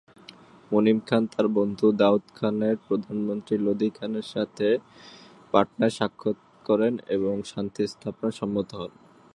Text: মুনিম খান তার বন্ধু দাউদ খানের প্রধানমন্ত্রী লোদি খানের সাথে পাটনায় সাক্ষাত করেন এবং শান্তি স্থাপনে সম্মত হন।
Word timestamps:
মুনিম 0.71 0.99
খান 1.07 1.23
তার 1.33 1.47
বন্ধু 1.57 1.85
দাউদ 2.01 2.23
খানের 2.35 2.75
প্রধানমন্ত্রী 2.87 3.55
লোদি 3.65 3.89
খানের 3.97 4.27
সাথে 4.33 4.67
পাটনায় 5.53 5.93
সাক্ষাত 5.99 6.37
করেন 6.65 6.93
এবং 7.15 7.33
শান্তি 7.43 7.83
স্থাপনে 7.87 8.31
সম্মত 8.31 8.69
হন। 8.79 8.91